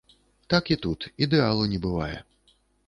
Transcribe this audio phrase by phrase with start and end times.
[0.53, 2.15] Так і тут, ідэалу не бывае.